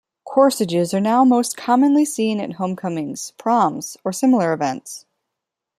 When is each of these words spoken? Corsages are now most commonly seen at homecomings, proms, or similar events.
Corsages 0.23 0.95
are 0.95 0.99
now 0.99 1.23
most 1.23 1.55
commonly 1.55 2.05
seen 2.05 2.39
at 2.39 2.53
homecomings, 2.53 3.33
proms, 3.37 3.97
or 4.03 4.11
similar 4.11 4.51
events. 4.51 5.05